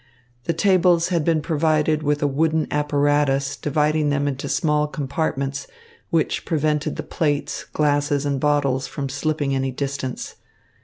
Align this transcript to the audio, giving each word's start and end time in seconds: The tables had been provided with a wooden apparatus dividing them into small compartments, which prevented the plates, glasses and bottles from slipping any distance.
The 0.45 0.53
tables 0.53 1.09
had 1.09 1.23
been 1.23 1.43
provided 1.43 2.01
with 2.01 2.23
a 2.23 2.27
wooden 2.27 2.67
apparatus 2.71 3.55
dividing 3.55 4.09
them 4.09 4.27
into 4.27 4.49
small 4.49 4.87
compartments, 4.87 5.67
which 6.09 6.43
prevented 6.43 6.95
the 6.95 7.03
plates, 7.03 7.65
glasses 7.65 8.25
and 8.25 8.39
bottles 8.39 8.87
from 8.87 9.09
slipping 9.09 9.53
any 9.53 9.69
distance. 9.69 10.37